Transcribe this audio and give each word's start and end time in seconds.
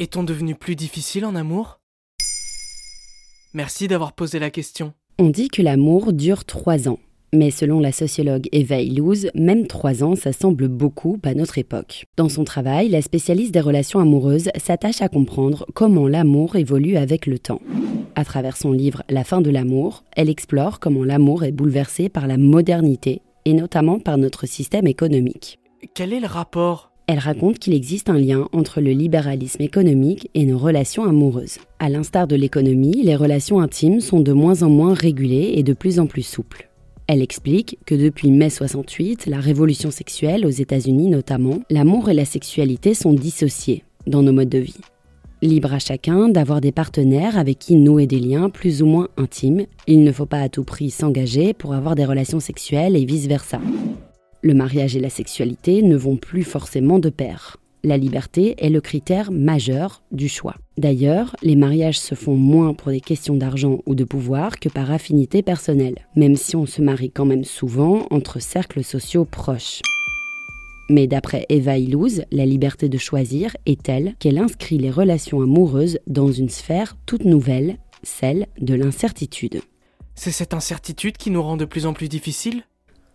Est-on 0.00 0.22
devenu 0.22 0.54
plus 0.54 0.76
difficile 0.76 1.24
en 1.24 1.34
amour? 1.34 1.80
Merci 3.52 3.88
d'avoir 3.88 4.12
posé 4.12 4.38
la 4.38 4.48
question. 4.48 4.92
On 5.18 5.28
dit 5.28 5.48
que 5.48 5.60
l'amour 5.60 6.12
dure 6.12 6.44
trois 6.44 6.88
ans. 6.88 7.00
Mais 7.34 7.50
selon 7.50 7.80
la 7.80 7.90
sociologue 7.90 8.48
Eva 8.52 8.80
Illouz, 8.80 9.28
même 9.34 9.66
trois 9.66 10.04
ans, 10.04 10.14
ça 10.14 10.32
semble 10.32 10.68
beaucoup 10.68 11.18
à 11.24 11.34
notre 11.34 11.58
époque. 11.58 12.04
Dans 12.16 12.28
son 12.28 12.44
travail, 12.44 12.88
la 12.88 13.02
spécialiste 13.02 13.52
des 13.52 13.60
relations 13.60 13.98
amoureuses 13.98 14.50
s'attache 14.56 15.02
à 15.02 15.08
comprendre 15.08 15.66
comment 15.74 16.06
l'amour 16.06 16.54
évolue 16.54 16.96
avec 16.96 17.26
le 17.26 17.40
temps. 17.40 17.60
À 18.14 18.24
travers 18.24 18.56
son 18.56 18.70
livre 18.70 19.02
La 19.08 19.24
fin 19.24 19.40
de 19.40 19.50
l'amour, 19.50 20.04
elle 20.14 20.30
explore 20.30 20.78
comment 20.78 21.02
l'amour 21.02 21.42
est 21.42 21.50
bouleversé 21.50 22.08
par 22.08 22.28
la 22.28 22.36
modernité 22.36 23.20
et 23.44 23.52
notamment 23.52 23.98
par 23.98 24.16
notre 24.16 24.46
système 24.46 24.86
économique. 24.86 25.58
Quel 25.94 26.12
est 26.12 26.20
le 26.20 26.28
rapport 26.28 26.87
Elle 27.10 27.20
raconte 27.20 27.58
qu'il 27.58 27.72
existe 27.72 28.10
un 28.10 28.18
lien 28.18 28.50
entre 28.52 28.82
le 28.82 28.90
libéralisme 28.90 29.62
économique 29.62 30.28
et 30.34 30.44
nos 30.44 30.58
relations 30.58 31.04
amoureuses. 31.04 31.56
À 31.78 31.88
l'instar 31.88 32.26
de 32.26 32.36
l'économie, 32.36 33.02
les 33.02 33.16
relations 33.16 33.60
intimes 33.60 34.02
sont 34.02 34.20
de 34.20 34.34
moins 34.34 34.62
en 34.62 34.68
moins 34.68 34.92
régulées 34.92 35.54
et 35.54 35.62
de 35.62 35.72
plus 35.72 36.00
en 36.00 36.06
plus 36.06 36.20
souples. 36.20 36.68
Elle 37.06 37.22
explique 37.22 37.78
que 37.86 37.94
depuis 37.94 38.30
mai 38.30 38.50
68, 38.50 39.24
la 39.24 39.40
révolution 39.40 39.90
sexuelle 39.90 40.44
aux 40.44 40.50
États-Unis 40.50 41.08
notamment, 41.08 41.60
l'amour 41.70 42.10
et 42.10 42.14
la 42.14 42.26
sexualité 42.26 42.92
sont 42.92 43.14
dissociés 43.14 43.84
dans 44.06 44.22
nos 44.22 44.34
modes 44.34 44.50
de 44.50 44.58
vie. 44.58 44.76
Libre 45.40 45.72
à 45.72 45.78
chacun 45.78 46.28
d'avoir 46.28 46.60
des 46.60 46.72
partenaires 46.72 47.38
avec 47.38 47.58
qui 47.58 47.76
nouer 47.76 48.06
des 48.06 48.20
liens 48.20 48.50
plus 48.50 48.82
ou 48.82 48.86
moins 48.86 49.08
intimes, 49.16 49.64
il 49.86 50.04
ne 50.04 50.12
faut 50.12 50.26
pas 50.26 50.40
à 50.42 50.50
tout 50.50 50.64
prix 50.64 50.90
s'engager 50.90 51.54
pour 51.54 51.72
avoir 51.72 51.94
des 51.94 52.04
relations 52.04 52.40
sexuelles 52.40 52.96
et 52.96 53.06
vice-versa. 53.06 53.60
Le 54.42 54.54
mariage 54.54 54.96
et 54.96 55.00
la 55.00 55.10
sexualité 55.10 55.82
ne 55.82 55.96
vont 55.96 56.16
plus 56.16 56.44
forcément 56.44 56.98
de 56.98 57.10
pair. 57.10 57.56
La 57.84 57.96
liberté 57.96 58.54
est 58.58 58.70
le 58.70 58.80
critère 58.80 59.30
majeur 59.32 60.02
du 60.12 60.28
choix. 60.28 60.54
D'ailleurs, 60.76 61.36
les 61.42 61.56
mariages 61.56 61.98
se 61.98 62.14
font 62.14 62.36
moins 62.36 62.74
pour 62.74 62.90
des 62.90 63.00
questions 63.00 63.36
d'argent 63.36 63.80
ou 63.86 63.94
de 63.94 64.04
pouvoir 64.04 64.58
que 64.58 64.68
par 64.68 64.90
affinité 64.90 65.42
personnelle, 65.42 66.06
même 66.16 66.36
si 66.36 66.56
on 66.56 66.66
se 66.66 66.82
marie 66.82 67.10
quand 67.10 67.24
même 67.24 67.44
souvent 67.44 68.06
entre 68.10 68.40
cercles 68.40 68.84
sociaux 68.84 69.24
proches. 69.24 69.80
Mais 70.90 71.06
d'après 71.06 71.46
Eva 71.48 71.78
Illouz, 71.78 72.24
la 72.32 72.46
liberté 72.46 72.88
de 72.88 72.98
choisir 72.98 73.56
est 73.66 73.82
telle 73.82 74.14
qu'elle 74.18 74.38
inscrit 74.38 74.78
les 74.78 74.90
relations 74.90 75.42
amoureuses 75.42 75.98
dans 76.06 76.32
une 76.32 76.48
sphère 76.48 76.96
toute 77.06 77.24
nouvelle, 77.24 77.76
celle 78.02 78.46
de 78.60 78.74
l'incertitude. 78.74 79.60
C'est 80.14 80.32
cette 80.32 80.54
incertitude 80.54 81.16
qui 81.16 81.30
nous 81.30 81.42
rend 81.42 81.56
de 81.56 81.64
plus 81.64 81.86
en 81.86 81.92
plus 81.92 82.08
difficiles 82.08 82.64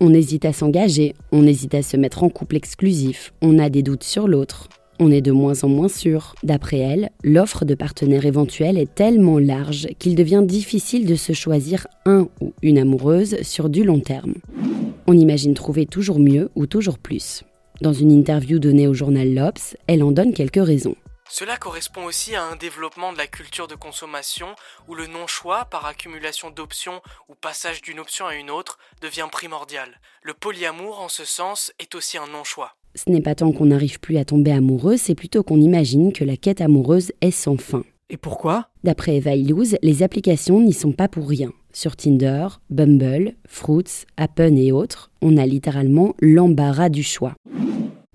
on 0.03 0.13
hésite 0.13 0.43
à 0.43 0.51
s'engager, 0.51 1.13
on 1.31 1.47
hésite 1.47 1.73
à 1.75 1.81
se 1.81 1.95
mettre 1.95 2.23
en 2.23 2.29
couple 2.29 2.57
exclusif, 2.57 3.33
on 3.41 3.57
a 3.57 3.69
des 3.69 3.83
doutes 3.83 4.03
sur 4.03 4.27
l'autre. 4.27 4.67
On 4.99 5.11
est 5.11 5.21
de 5.21 5.31
moins 5.31 5.63
en 5.63 5.69
moins 5.69 5.87
sûr. 5.87 6.35
D'après 6.43 6.77
elle, 6.77 7.09
l'offre 7.23 7.63
de 7.63 7.73
partenaires 7.73 8.25
éventuels 8.25 8.77
est 8.77 8.93
tellement 8.93 9.39
large 9.39 9.87
qu'il 9.99 10.15
devient 10.15 10.43
difficile 10.45 11.05
de 11.05 11.15
se 11.15 11.31
choisir 11.31 11.87
un 12.05 12.27
ou 12.41 12.51
une 12.61 12.77
amoureuse 12.77 13.41
sur 13.43 13.69
du 13.69 13.85
long 13.85 14.01
terme. 14.01 14.33
On 15.07 15.17
imagine 15.17 15.53
trouver 15.53 15.85
toujours 15.85 16.19
mieux 16.19 16.49
ou 16.55 16.67
toujours 16.67 16.99
plus. 16.99 17.43
Dans 17.81 17.93
une 17.93 18.11
interview 18.11 18.59
donnée 18.59 18.89
au 18.89 18.93
journal 18.93 19.33
L'Obs, 19.33 19.77
elle 19.87 20.03
en 20.03 20.11
donne 20.11 20.33
quelques 20.33 20.63
raisons. 20.63 20.95
Cela 21.29 21.57
correspond 21.57 22.05
aussi 22.05 22.35
à 22.35 22.43
un 22.43 22.55
développement 22.55 23.13
de 23.13 23.17
la 23.17 23.27
culture 23.27 23.67
de 23.67 23.75
consommation 23.75 24.55
où 24.87 24.95
le 24.95 25.07
non-choix 25.07 25.65
par 25.65 25.85
accumulation 25.85 26.51
d'options 26.51 27.01
ou 27.29 27.35
passage 27.35 27.81
d'une 27.81 27.99
option 27.99 28.25
à 28.27 28.35
une 28.35 28.51
autre 28.51 28.77
devient 29.01 29.27
primordial. 29.31 29.99
Le 30.21 30.33
polyamour, 30.33 31.01
en 31.01 31.09
ce 31.09 31.25
sens, 31.25 31.73
est 31.79 31.95
aussi 31.95 32.17
un 32.17 32.27
non-choix. 32.27 32.75
Ce 32.95 33.09
n'est 33.09 33.21
pas 33.21 33.35
tant 33.35 33.51
qu'on 33.51 33.65
n'arrive 33.65 33.99
plus 33.99 34.17
à 34.17 34.25
tomber 34.25 34.51
amoureux, 34.51 34.97
c'est 34.97 35.15
plutôt 35.15 35.43
qu'on 35.43 35.59
imagine 35.59 36.13
que 36.13 36.23
la 36.23 36.37
quête 36.37 36.61
amoureuse 36.61 37.11
est 37.21 37.31
sans 37.31 37.57
fin. 37.57 37.83
Et 38.09 38.17
pourquoi? 38.17 38.69
D'après 38.83 39.15
Eva 39.15 39.33
Illouz, 39.33 39.77
les 39.81 40.03
applications 40.03 40.61
n'y 40.61 40.73
sont 40.73 40.91
pas 40.91 41.07
pour 41.07 41.27
rien. 41.27 41.51
Sur 41.71 41.95
Tinder, 41.95 42.47
Bumble, 42.69 43.33
Fruits, 43.47 44.05
Appen 44.17 44.55
et 44.57 44.71
autres, 44.71 45.09
on 45.23 45.37
a 45.37 45.47
littéralement 45.47 46.13
l'embarras 46.19 46.89
du 46.89 47.01
choix. 47.01 47.33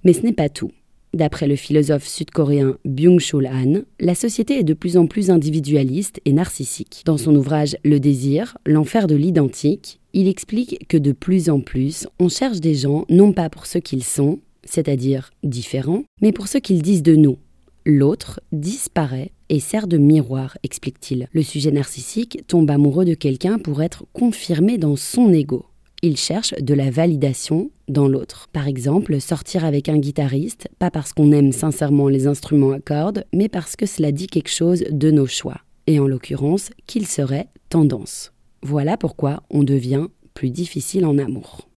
Mais 0.05 0.12
ce 0.12 0.21
n'est 0.21 0.32
pas 0.32 0.49
tout. 0.49 0.71
D'après 1.14 1.48
le 1.48 1.56
philosophe 1.56 2.06
sud-coréen 2.06 2.76
Byung-Chul 2.84 3.46
Han, 3.46 3.82
la 3.98 4.14
société 4.14 4.58
est 4.58 4.64
de 4.64 4.74
plus 4.74 4.96
en 4.96 5.06
plus 5.06 5.30
individualiste 5.30 6.20
et 6.24 6.32
narcissique. 6.32 7.02
Dans 7.06 7.16
son 7.16 7.34
ouvrage 7.34 7.76
Le 7.84 7.98
désir, 7.98 8.58
l'enfer 8.66 9.06
de 9.06 9.16
l'identique, 9.16 10.00
il 10.12 10.28
explique 10.28 10.86
que 10.88 10.98
de 10.98 11.12
plus 11.12 11.48
en 11.48 11.60
plus, 11.60 12.06
on 12.19 12.28
cherche 12.28 12.60
des 12.60 12.74
gens 12.74 13.04
non 13.08 13.32
pas 13.32 13.48
pour 13.48 13.66
ce 13.66 13.78
qu'ils 13.78 14.04
sont, 14.04 14.41
c'est-à-dire 14.64 15.30
différents, 15.42 16.04
mais 16.20 16.32
pour 16.32 16.46
ce 16.46 16.58
qu'ils 16.58 16.82
disent 16.82 17.02
de 17.02 17.16
nous. 17.16 17.38
L'autre 17.86 18.40
disparaît 18.52 19.32
et 19.48 19.60
sert 19.60 19.86
de 19.86 19.96
miroir, 19.96 20.58
explique-t-il. 20.62 21.26
Le 21.32 21.42
sujet 21.42 21.70
narcissique 21.70 22.42
tombe 22.46 22.70
amoureux 22.70 23.06
de 23.06 23.14
quelqu'un 23.14 23.58
pour 23.58 23.82
être 23.82 24.04
confirmé 24.12 24.76
dans 24.76 24.96
son 24.96 25.32
ego 25.32 25.64
il 26.03 26.16
cherche 26.16 26.54
de 26.60 26.75
la 26.75 26.91
validation 26.91 27.70
dans 27.88 28.09
l'autre. 28.09 28.48
Par 28.53 28.69
exemple, 28.69 29.20
sortir 29.20 29.64
avec 29.64 29.88
un 29.88 29.98
guitariste, 29.98 30.69
pas 30.78 30.91
parce 30.91 31.12
qu'on 31.12 31.32
aime 31.32 31.53
sincèrement 31.53 32.09
les 32.09 32.26
instruments 32.26 32.72
à 32.72 32.81
cordes, 32.81 33.25
mais 33.32 33.48
parce 33.48 33.76
que 33.76 33.86
cela 33.86 34.12
dit 34.12 34.26
quelque 34.26 34.50
chose 34.50 34.84
de 34.91 35.10
nos 35.10 35.26
choix, 35.26 35.60
et 35.87 35.98
en 35.98 36.06
l'occurrence 36.06 36.70
qu'il 36.87 37.06
serait 37.06 37.48
tendance. 37.69 38.32
Voilà 38.62 38.97
pourquoi 38.97 39.42
on 39.50 39.62
devient 39.62 40.06
plus 40.34 40.50
difficile 40.50 41.04
en 41.04 41.19
amour. 41.19 41.69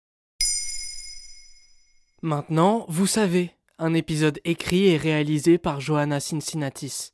Maintenant, 2.22 2.86
vous 2.88 3.08
savez, 3.08 3.52
un 3.80 3.96
épisode 3.96 4.40
écrit 4.46 4.90
et 4.90 4.98
réalisé 4.98 5.58
par 5.58 5.82
Johanna 5.82 6.20
Cincinnatis. 6.20 7.14